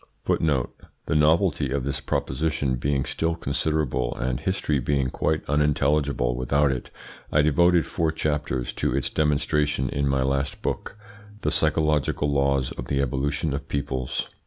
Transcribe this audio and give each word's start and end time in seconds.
The 0.25 1.13
novelty 1.15 1.69
of 1.69 1.83
this 1.83 1.99
proposition 1.99 2.77
being 2.77 3.05
still 3.05 3.35
considerable 3.35 4.15
and 4.15 4.39
history 4.39 4.79
being 4.79 5.11
quite 5.11 5.47
unintelligible 5.47 6.35
without 6.35 6.71
it, 6.71 6.89
I 7.31 7.43
devoted 7.43 7.85
four 7.85 8.11
chapters 8.11 8.73
to 8.81 8.95
its 8.97 9.11
demonstration 9.11 9.89
in 9.89 10.07
my 10.07 10.23
last 10.23 10.63
book 10.63 10.97
("The 11.41 11.51
Psychological 11.51 12.27
Laws 12.29 12.71
of 12.71 12.87
the 12.87 12.99
Evolution 12.99 13.53
of 13.53 13.67
Peoples"). 13.67 14.27